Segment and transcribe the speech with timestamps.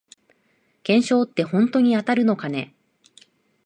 [0.77, 2.73] 懸賞ってほんとに当たるのかね